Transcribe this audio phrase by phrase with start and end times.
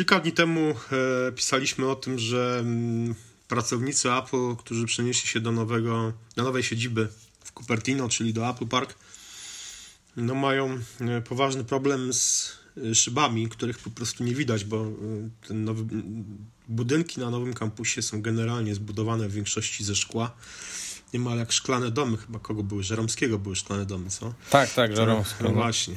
[0.00, 3.14] kilka dni temu e, pisaliśmy o tym, że mm,
[3.48, 7.08] pracownicy Apple, którzy przenieśli się do nowego, do nowej siedziby
[7.44, 8.94] w Cupertino, czyli do Apple Park,
[10.16, 14.92] no mają e, poważny problem z e, szybami, których po prostu nie widać, bo
[15.50, 15.84] nowy,
[16.68, 20.36] budynki na nowym kampusie są generalnie zbudowane w większości ze szkła
[21.14, 22.82] niemal jak szklane domy, chyba kogo były?
[22.82, 24.34] Żeromskiego były szklane domy, co?
[24.50, 25.48] Tak, tak, Żeromskiego.
[25.48, 25.94] No właśnie.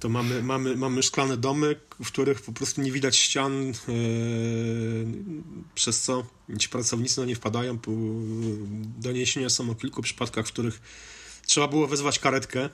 [0.00, 3.74] To mamy, mamy, mamy szklane domy, w których po prostu nie widać ścian, yy,
[5.74, 6.26] przez co
[6.58, 7.78] ci pracownicy no nie wpadają.
[8.98, 10.80] Doniesienia są o kilku przypadkach, w których
[11.46, 12.68] trzeba było wezwać karetkę.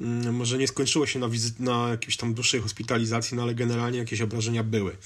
[0.00, 3.98] Yy, może nie skończyło się na, wizyt, na jakiejś tam dłuższej hospitalizacji, no ale generalnie
[3.98, 4.96] jakieś obrażenia były.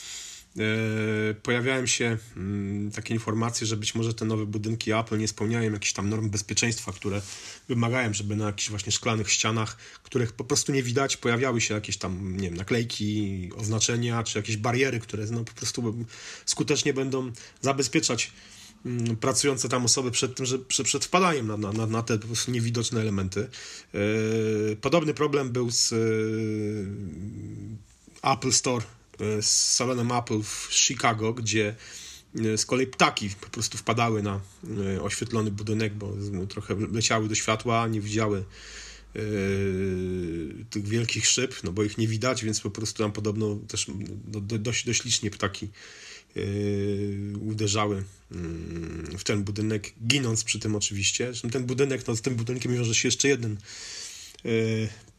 [0.58, 5.72] E, pojawiają się mm, takie informacje, że być może te nowe budynki Apple nie spełniają
[5.72, 7.22] jakichś tam norm bezpieczeństwa, które
[7.68, 11.96] wymagają, żeby na jakichś właśnie szklanych ścianach, których po prostu nie widać, pojawiały się jakieś
[11.96, 16.04] tam, nie wiem, naklejki, oznaczenia, czy jakieś bariery, które no, po prostu
[16.46, 18.32] skutecznie będą zabezpieczać
[18.86, 22.50] mm, pracujące tam osoby przed tym, że przed wpadaniem na, na, na te po prostu
[22.50, 23.48] niewidoczne elementy.
[23.94, 23.98] E,
[24.76, 25.96] podobny problem był z e,
[28.32, 28.84] Apple Store
[29.40, 31.74] z salonem Apple w Chicago, gdzie
[32.36, 34.40] e, z kolei ptaki po prostu wpadały na
[34.94, 36.12] e, oświetlony budynek, bo
[36.48, 38.44] trochę leciały do światła, nie widziały
[40.70, 43.86] tych wielkich szyb, no bo ich nie widać, więc po prostu tam podobno też
[44.32, 45.68] no, dość, dość licznie ptaki
[47.40, 51.24] uderzały mm, w ten budynek, ginąc przy tym oczywiście.
[51.24, 53.56] Zresztą ten budynek, no z tym budynkiem wiąże się jeszcze jeden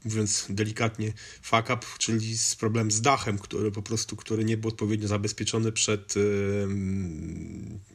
[0.05, 4.69] mówiąc delikatnie, fuck up, czyli z problem z dachem, który po prostu, który nie był
[4.69, 6.67] odpowiednio zabezpieczony przed yy,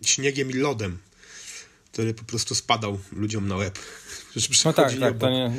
[0.04, 0.98] śniegiem i lodem,
[1.92, 3.78] który po prostu spadał ludziom na łeb.
[4.64, 5.52] No tak, tak, to nie,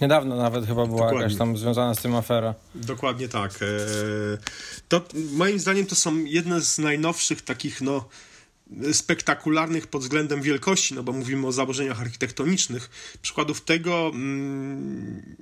[0.00, 1.22] niedawno nawet chyba była Dokładnie.
[1.22, 2.54] jakaś tam związana z tym afera.
[2.74, 3.52] Dokładnie tak.
[3.62, 3.66] E,
[4.88, 8.08] to moim zdaniem to są jedne z najnowszych takich, no,
[8.92, 12.90] spektakularnych pod względem wielkości, no bo mówimy o założeniach architektonicznych.
[13.22, 15.36] Przykładów tego mm,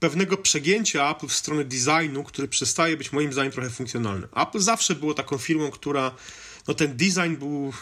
[0.00, 4.28] pewnego przegięcia Apple w stronę designu, który przestaje być moim zdaniem trochę funkcjonalny.
[4.36, 6.14] Apple zawsze było taką firmą, która
[6.68, 7.72] no ten design był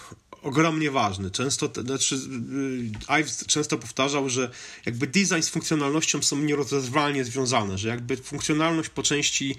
[0.43, 1.31] ogromnie ważny.
[1.31, 4.51] Często, znaczy, y, Ives często powtarzał, że
[4.87, 9.57] jakby design z funkcjonalnością są nierozerwalnie związane, że jakby funkcjonalność po części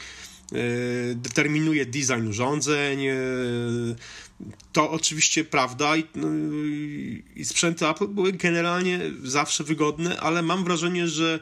[0.53, 3.07] y, determinuje design urządzeń.
[3.07, 3.95] Y,
[4.71, 6.27] to oczywiście prawda i, no,
[7.35, 11.39] i sprzęty Apple były generalnie zawsze wygodne, ale mam wrażenie, że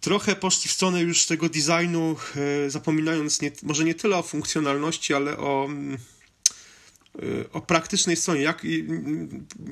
[0.00, 5.14] trochę poszli w stronę już tego designu, e, zapominając nie, może nie tyle o funkcjonalności,
[5.14, 5.98] ale o, mm,
[7.18, 8.42] e, o praktycznej stronie.
[8.42, 8.66] Jak,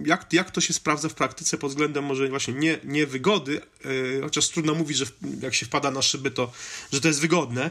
[0.05, 4.21] jak, jak to się sprawdza w praktyce pod względem może właśnie nie, nie wygody, e,
[4.23, 5.07] chociaż trudno mówić, że
[5.43, 6.53] jak się wpada na szyby, to
[6.93, 7.71] że to jest wygodne.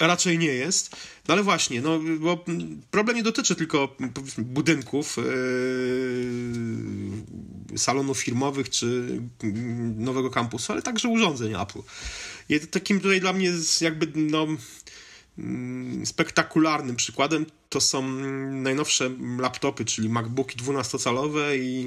[0.00, 0.96] raczej nie jest.
[1.28, 2.44] No ale właśnie, no, bo
[2.90, 3.96] problem nie dotyczy tylko
[4.38, 5.24] budynków, yy,
[7.76, 9.20] salonów firmowych czy
[9.96, 11.78] nowego kampusu, ale także urządzeń Apple.
[12.48, 14.46] I takim tutaj dla mnie jest jakby no,
[15.38, 18.02] mm, spektakularnym przykładem to są
[18.50, 21.86] najnowsze laptopy, czyli MacBooki 12-calowe i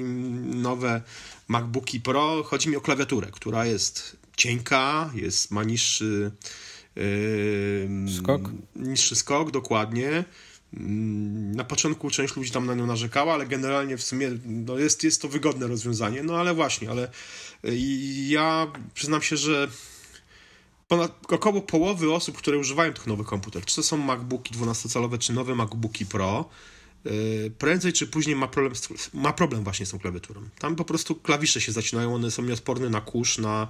[0.56, 1.02] nowe
[1.48, 2.42] MacBooki Pro.
[2.42, 6.30] Chodzi mi o klawiaturę, która jest cienka, jest, ma niższy
[8.18, 8.42] skok?
[8.76, 10.24] Niższy skok, dokładnie.
[10.72, 15.22] Na początku część ludzi tam na nią narzekała, ale generalnie w sumie no jest, jest
[15.22, 16.22] to wygodne rozwiązanie.
[16.22, 17.10] No ale właśnie, ale
[18.28, 19.68] ja przyznam się, że
[20.88, 25.32] ponad około połowy osób, które używają tych nowych komputerów, czy to są MacBooki 12-calowe, czy
[25.32, 26.48] nowe MacBooki Pro,
[27.06, 28.74] Y, prędzej czy później ma problem,
[29.14, 30.40] ma problem właśnie z tą klawiaturą.
[30.58, 33.68] Tam po prostu klawisze się zacinają, one są nieodporne na kurz, na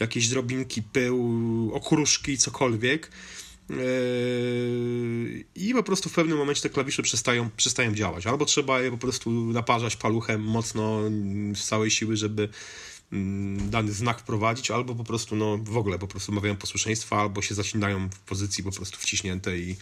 [0.00, 3.10] jakieś drobinki, pył, okruszki, cokolwiek.
[3.70, 8.26] Y, I po prostu w pewnym momencie te klawisze przestają, przestają działać.
[8.26, 11.00] Albo trzeba je po prostu naparzać paluchem mocno
[11.54, 12.48] z całej siły, żeby
[13.12, 17.42] mm, dany znak wprowadzić, albo po prostu no, w ogóle po prostu mawiają posłuszeństwa, albo
[17.42, 19.76] się zacinają w pozycji po prostu wciśniętej i,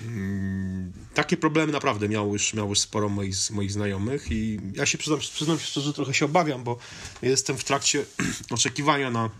[0.00, 4.98] Mm, takie problemy naprawdę miało już, miało już sporo moich, moich znajomych i ja się
[4.98, 6.78] przyznam, przyznam szczerze, trochę się obawiam, bo
[7.22, 8.04] jestem w trakcie
[8.50, 9.30] oczekiwania na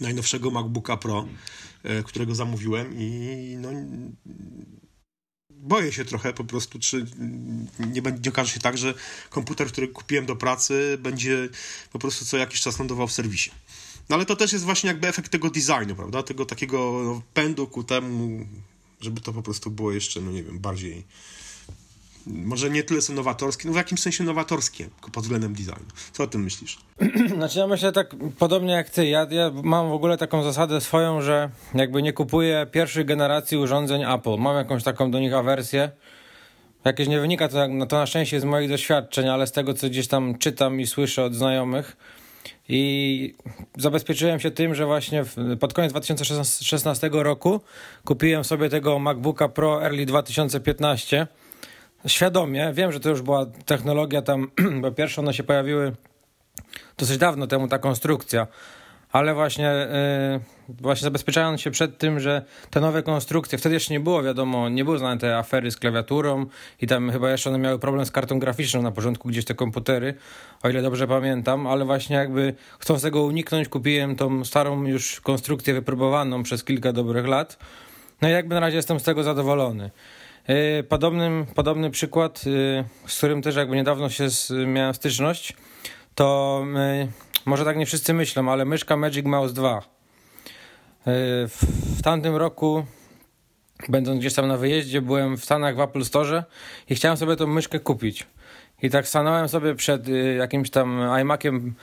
[0.00, 1.28] najnowszego MacBooka Pro,
[1.82, 3.70] e, którego zamówiłem i no,
[5.50, 7.06] boję się trochę po prostu, czy
[7.78, 8.94] nie, będzie, okaże się tak, że
[9.30, 11.48] komputer, który kupiłem do pracy, będzie
[11.92, 13.50] po prostu co jakiś czas lądował w serwisie.
[14.08, 16.22] No ale to też jest właśnie jakby efekt tego designu, prawda?
[16.22, 18.46] Tego takiego pędu ku temu,
[19.00, 21.04] żeby to po prostu było jeszcze, no nie wiem, bardziej
[22.26, 25.86] może nie tyle są nowatorskie, no w jakimś sensie nowatorskie pod względem designu.
[26.12, 26.78] Co o tym myślisz?
[27.36, 29.06] Znaczy ja myślę tak podobnie jak ty.
[29.06, 34.02] Ja, ja mam w ogóle taką zasadę swoją, że jakby nie kupuję pierwszej generacji urządzeń
[34.02, 34.36] Apple.
[34.38, 35.90] Mam jakąś taką do nich awersję.
[36.84, 39.88] Jakieś nie wynika to, no to na szczęście z moich doświadczeń, ale z tego, co
[39.88, 41.96] gdzieś tam czytam i słyszę od znajomych.
[42.68, 43.34] I
[43.76, 45.24] zabezpieczyłem się tym, że właśnie
[45.60, 47.60] pod koniec 2016 roku
[48.04, 51.26] kupiłem sobie tego MacBooka Pro Early 2015
[52.06, 52.70] świadomie.
[52.74, 54.50] Wiem, że to już była technologia tam,
[54.82, 55.92] bo pierwsze one się pojawiły
[56.98, 58.46] dosyć dawno temu, ta konstrukcja,
[59.12, 59.64] ale właśnie,
[60.68, 64.68] yy, właśnie zabezpieczając się przed tym, że te nowe konstrukcje, wtedy jeszcze nie było wiadomo,
[64.68, 66.46] nie były znane te afery z klawiaturą
[66.80, 70.14] i tam chyba jeszcze one miały problem z kartą graficzną na porządku gdzieś te komputery,
[70.62, 75.74] o ile dobrze pamiętam, ale właśnie jakby chcąc tego uniknąć, kupiłem tą starą już konstrukcję
[75.74, 77.58] wypróbowaną przez kilka dobrych lat.
[78.22, 79.90] No i jakby na razie jestem z tego zadowolony.
[80.46, 85.56] E, podobny, podobny przykład, e, z którym też jakby niedawno się z, miałem styczność,
[86.14, 87.08] to e,
[87.46, 89.82] może tak nie wszyscy myślą, ale myszka Magic Mouse 2.
[91.06, 91.58] W,
[91.98, 92.84] w tamtym roku,
[93.88, 96.44] będąc gdzieś tam na wyjeździe, byłem w Stanach w Apple Store
[96.90, 98.26] i chciałem sobie tą myszkę kupić.
[98.82, 100.02] I tak stanąłem sobie przed
[100.38, 101.74] jakimś tam iMaciem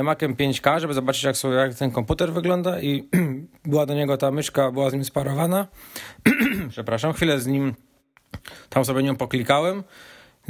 [0.00, 3.08] iMaciem 5K, żeby zobaczyć jak, sobie, jak ten komputer wygląda i
[3.64, 5.66] była do niego ta myszka, była z nim sparowana.
[6.70, 7.74] Przepraszam, chwilę z nim
[8.68, 9.82] tam sobie nią poklikałem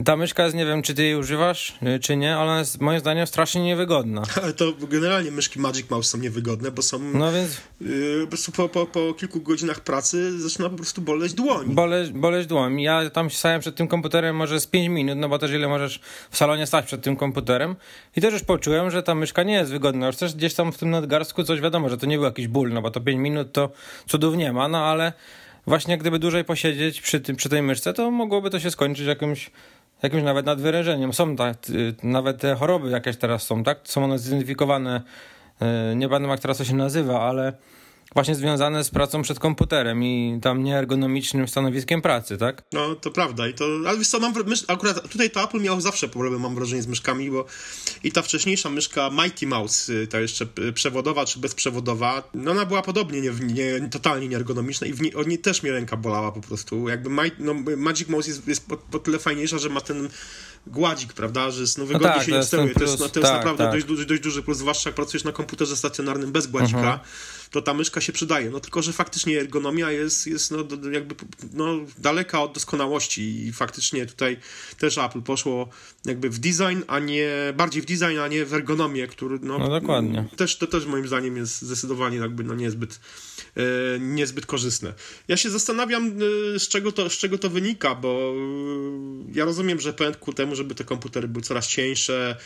[0.04, 2.80] ta myszka jest, nie wiem, czy ty jej używasz, y, czy nie, ale ona jest
[2.80, 4.22] moim zdaniem strasznie niewygodna.
[4.42, 6.98] Ale to generalnie myszki Magic Mouse są niewygodne, bo są.
[6.98, 7.60] No więc.
[7.80, 11.74] Yy, po prostu po, po, po, kilku godzinach pracy zaczyna po prostu boleć dłoń.
[11.74, 12.80] Bole, boleć dłoń.
[12.80, 16.00] Ja tam stałem przed tym komputerem może z 5 minut, no bo też ile możesz
[16.30, 17.76] w salonie stać przed tym komputerem.
[18.16, 20.06] I też już poczułem, że ta myszka nie jest wygodna.
[20.06, 22.72] Już też gdzieś tam w tym nadgarstku coś wiadomo, że to nie był jakiś ból,
[22.72, 23.70] no bo to 5 minut to
[24.08, 25.12] cudów nie ma, no ale
[25.66, 29.50] właśnie gdyby dłużej posiedzieć przy, tym, przy tej myszce, to mogłoby to się skończyć jakimś
[30.02, 31.12] jakimś nawet nadwyrażeniem.
[31.12, 31.56] Są tak,
[32.02, 33.78] nawet te choroby jakieś teraz są, tak?
[33.84, 35.02] Są one zidentyfikowane,
[35.93, 37.52] y, nie pamiętam jak teraz to się nazywa, ale
[38.14, 42.62] właśnie związane z pracą przed komputerem i tam nieergonomicznym stanowiskiem pracy, tak?
[42.73, 43.49] No, to prawda.
[43.49, 46.55] I to, ale wiesz co, mam, mysz, akurat tutaj to Apple miało zawsze problemy, mam
[46.55, 47.44] wrażenie, z myszkami, bo
[48.05, 52.82] i ta wcześniejsza myszka Mighty Mouse, y, ta jeszcze przewodowa czy bezprzewodowa, no ona była
[52.82, 56.41] podobnie nie, nie, totalnie nieergonomiczna i w niej, od niej też mnie ręka bolała po
[56.41, 56.88] prostu.
[56.88, 60.09] Jakby My, no, Magic Mouse jest, jest po, po tyle fajniejsza, że ma ten
[60.67, 62.75] gładzik, prawda, że no wygodnie no tak, się nie steruje.
[62.75, 63.85] To jest, no, to jest tak, naprawdę tak.
[63.85, 66.79] Dość, dość duży plus, zwłaszcza jak pracujesz na komputerze stacjonarnym bez gładzika.
[66.79, 66.99] Mhm.
[67.52, 68.50] To ta myszka się przydaje.
[68.50, 70.58] No tylko, że faktycznie ergonomia jest, jest no,
[70.93, 71.14] jakby
[71.52, 71.66] no,
[71.99, 74.37] daleka od doskonałości i faktycznie tutaj
[74.78, 75.69] też Apple poszło
[76.04, 79.81] jakby w design, a nie, bardziej w design, a nie w ergonomię, który no, no
[79.81, 80.25] dokładnie.
[80.37, 83.00] Też, to też moim zdaniem jest zdecydowanie jakby no niezbyt,
[84.00, 84.94] niezbyt korzystne.
[85.28, 86.12] Ja się zastanawiam,
[86.54, 90.32] e, z czego to, z czego to wynika, bo e, ja rozumiem, że pęd ku
[90.32, 92.36] temu, żeby te komputery były coraz cieńsze,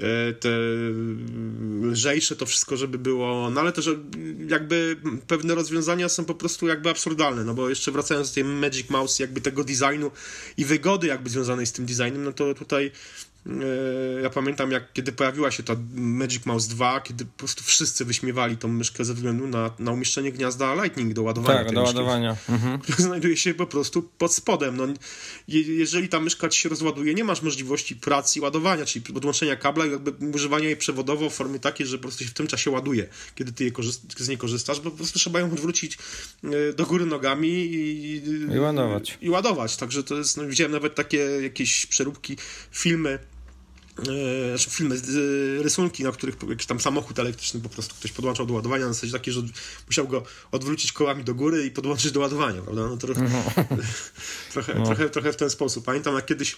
[0.00, 0.48] E, te
[1.82, 3.90] lżejsze to wszystko, żeby było, no ale też
[4.48, 8.90] jakby pewne rozwiązania są po prostu jakby absurdalne, no bo jeszcze wracając do tej Magic
[8.90, 10.10] Mouse, jakby tego designu
[10.56, 12.90] i wygody jakby związanej z tym designem, no to tutaj
[13.35, 13.35] E,
[14.22, 18.56] ja pamiętam, jak kiedy pojawiła się ta Magic Mouse 2, kiedy po prostu wszyscy wyśmiewali
[18.56, 21.64] tą myszkę ze względu na, na umieszczenie gniazda Lightning do ładowania.
[21.64, 22.36] Tak, do myszki, ładowania.
[22.48, 22.80] Mhm.
[23.08, 24.76] Znajduje się po prostu pod spodem.
[24.76, 24.86] No,
[25.48, 29.56] je, jeżeli ta myszka ci się rozładuje, nie masz możliwości pracy i ładowania, czyli podłączenia
[29.56, 32.70] kabla jakby używania jej przewodowo w formie takiej, że po prostu się w tym czasie
[32.70, 33.72] ładuje, kiedy ty
[34.16, 35.98] z niej korzystasz, bo po prostu trzeba ją odwrócić
[36.44, 38.22] e, do góry nogami i,
[38.54, 39.18] i ładować.
[39.20, 39.76] I ładować.
[39.76, 42.36] Także to jest, no, widziałem nawet takie jakieś przeróbki,
[42.70, 43.35] filmy e,
[44.48, 48.54] znaczy filmy, e, rysunki, na których jakiś tam samochód elektryczny po prostu ktoś podłączał do
[48.54, 49.42] ładowania na zasadzie takiej, że
[49.86, 50.22] musiał go
[50.52, 52.86] odwrócić kołami do góry i podłączyć do ładowania, prawda?
[52.86, 53.64] No, trochę, no.
[54.52, 54.86] trochę, no.
[54.86, 55.84] trochę, trochę w ten sposób.
[55.84, 56.56] Pamiętam, jak kiedyś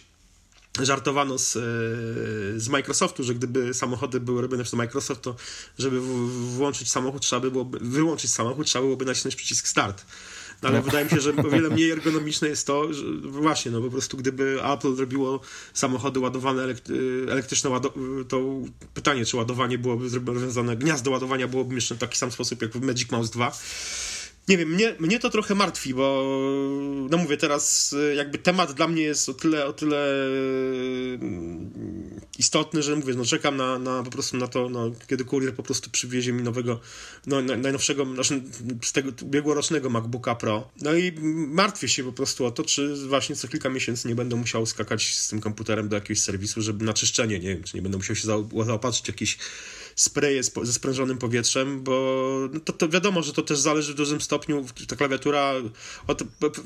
[0.80, 1.60] żartowano z, e,
[2.60, 5.36] z Microsoftu, że gdyby samochody były robione przez Microsoft, to
[5.78, 10.04] żeby włączyć samochód, trzeba by było, wyłączyć samochód, trzeba byłoby nacisnąć przycisk start.
[10.62, 10.84] No, ale no.
[10.84, 14.16] wydaje mi się, że o wiele mniej ergonomiczne jest to, że właśnie, no po prostu
[14.16, 15.40] gdyby Apple robiło
[15.74, 16.62] samochody ładowane
[17.30, 17.70] elektryczne,
[18.28, 18.40] to
[18.94, 22.82] pytanie, czy ładowanie byłoby rozwiązane, gniazdo ładowania byłoby jeszcze w taki sam sposób jak w
[22.82, 23.52] Magic Mouse 2
[24.48, 26.24] nie wiem, mnie, mnie to trochę martwi, bo
[27.10, 30.06] no mówię teraz, jakby temat dla mnie jest o tyle, o tyle
[32.38, 35.62] istotny, że mówię, no czekam na, na po prostu na to, no, kiedy kurier po
[35.62, 36.80] prostu przywiezie mi nowego,
[37.26, 38.42] no, najnowszego, znaczy
[38.84, 40.70] z tego ubiegłorocznego MacBooka Pro.
[40.82, 41.12] No i
[41.48, 45.16] martwię się po prostu o to, czy właśnie co kilka miesięcy nie będę musiał skakać
[45.16, 48.16] z tym komputerem do jakiegoś serwisu, żeby na czyszczenie, nie wiem, czy nie będę musiał
[48.16, 48.28] się
[48.64, 49.38] zaopatrzyć w jakieś
[49.98, 54.20] spreje ze sprężonym powietrzem, bo no to, to wiadomo, że to też zależy w dużym
[54.20, 55.52] stopniu, ta klawiatura
[56.06, 56.22] od,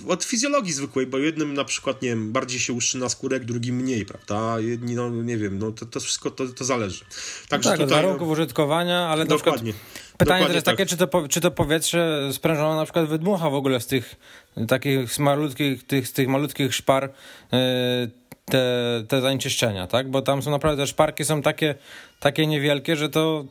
[0.09, 4.07] od fizjologii zwykłej, bo jednym na przykład, nie wiem, bardziej się uszczyna skórek, drugim mniej,
[4.07, 4.61] prawda?
[4.61, 7.05] Jedni, no nie wiem, no to, to wszystko to, to zależy.
[7.49, 9.73] Także tak, tutaj, warunków użytkowania, ale dokładnie.
[10.19, 10.89] Pytanie Dokładnie jest takie, tak.
[10.89, 14.17] czy, to, czy to powietrze sprężone na przykład wydmucha w ogóle z tych
[14.69, 17.13] takich malutkich, tych, z tych malutkich szpar
[17.53, 17.59] yy,
[18.53, 20.11] te, te zanieczyszczenia, tak?
[20.11, 21.75] Bo tam są naprawdę, te szparki są takie,
[22.21, 23.45] takie niewielkie, że to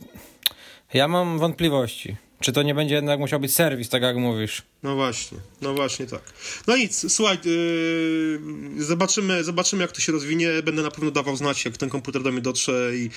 [0.93, 2.15] ja mam wątpliwości.
[2.41, 4.62] Czy to nie będzie jednak musiał być serwis, tak jak mówisz?
[4.83, 6.21] No właśnie, no właśnie tak.
[6.67, 8.39] No nic, słuchaj, yy,
[8.83, 10.50] zobaczymy, zobaczymy jak to się rozwinie.
[10.63, 13.10] Będę na pewno dawał znać, jak ten komputer do mnie dotrze i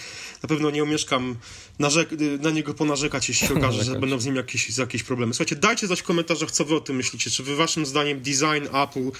[0.42, 1.36] na pewno nie umieszkam
[1.80, 5.34] narzek- na niego ponarzekać, jeśli się okaże, że będą z nim jakieś, jakieś problemy.
[5.34, 7.30] Słuchajcie, dajcie znać w komentarzach, co wy o tym myślicie.
[7.30, 9.10] Czy wy waszym zdaniem design Apple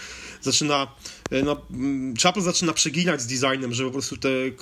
[0.42, 0.86] zaczyna,
[1.30, 4.54] yy, no, mm, czy Apple zaczyna przeginać z designem, że po prostu te yy,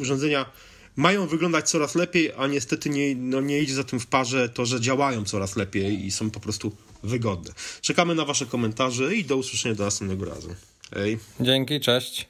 [0.00, 0.46] urządzenia
[0.96, 4.66] mają wyglądać coraz lepiej, a niestety nie, no nie idzie za tym w parze to,
[4.66, 6.72] że działają coraz lepiej i są po prostu
[7.02, 7.52] wygodne.
[7.80, 10.54] Czekamy na Wasze komentarze i do usłyszenia do następnego razu.
[10.94, 11.18] Hej.
[11.40, 12.24] Dzięki, cześć.